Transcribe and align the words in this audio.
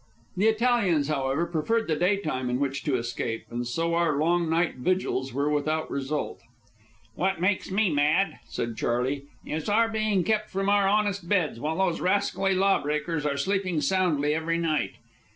The 0.35 0.47
Italians, 0.47 1.09
however, 1.09 1.45
preferred 1.45 1.87
the 1.87 1.95
daytime 1.95 2.49
in 2.49 2.59
which 2.59 2.83
to 2.85 2.95
escape, 2.95 3.45
and 3.51 3.67
so 3.67 3.93
our 3.93 4.17
long 4.17 4.49
night 4.49 4.77
vigils 4.77 5.31
were 5.31 5.51
without 5.51 5.91
result. 5.91 6.41
"What 7.13 7.39
makes 7.39 7.69
me 7.69 7.91
mad," 7.91 8.39
said 8.47 8.75
Charley, 8.75 9.25
"is 9.45 9.69
our 9.69 9.87
being 9.87 10.23
kept 10.23 10.49
from 10.49 10.69
our 10.69 10.87
honest 10.87 11.29
beds 11.29 11.59
while 11.59 11.77
those 11.77 12.01
rascally 12.01 12.55
lawbreakers 12.55 13.27
are 13.27 13.37
sleeping 13.37 13.79
soundly 13.79 14.33
every 14.33 14.57
night. 14.57 14.93